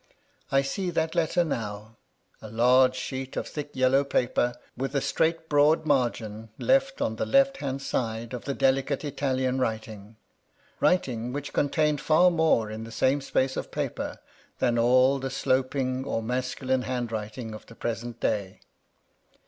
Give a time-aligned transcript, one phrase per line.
[0.51, 1.95] I see that letter now:
[2.41, 7.25] a large sheet of thick yellow paper, with a straight broad margin left on the
[7.27, 10.15] left hand side of the delicate Italian writing,—
[10.79, 14.17] writing which contained far more in the same space of paper
[14.57, 18.59] than all the sloping, or masculine hand writings of the present day.